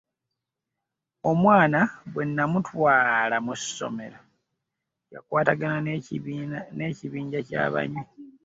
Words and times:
Omwana 1.31 1.79
bwe 2.11 2.23
nnamutwala 2.29 3.35
mu 3.45 3.53
ssomero 3.61 4.19
yakwatagana 5.13 5.77
n'ekibinja 6.81 7.39
ky'abanywi. 7.47 8.03